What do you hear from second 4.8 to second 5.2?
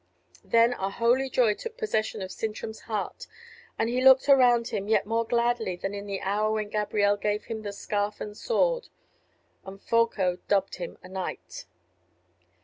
yet